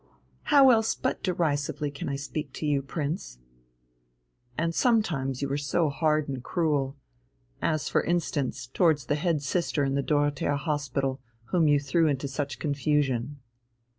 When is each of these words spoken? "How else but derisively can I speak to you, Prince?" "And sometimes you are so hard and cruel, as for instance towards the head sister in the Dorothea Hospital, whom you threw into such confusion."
"How 0.45 0.71
else 0.71 0.95
but 0.95 1.21
derisively 1.21 1.91
can 1.91 2.09
I 2.09 2.15
speak 2.15 2.53
to 2.53 2.65
you, 2.65 2.81
Prince?" 2.81 3.37
"And 4.57 4.73
sometimes 4.73 5.43
you 5.43 5.51
are 5.51 5.57
so 5.59 5.89
hard 5.91 6.27
and 6.27 6.43
cruel, 6.43 6.97
as 7.61 7.87
for 7.87 8.01
instance 8.03 8.65
towards 8.65 9.05
the 9.05 9.15
head 9.15 9.43
sister 9.43 9.83
in 9.83 9.93
the 9.93 10.01
Dorothea 10.01 10.55
Hospital, 10.57 11.21
whom 11.51 11.67
you 11.67 11.79
threw 11.79 12.07
into 12.07 12.27
such 12.27 12.57
confusion." 12.57 13.41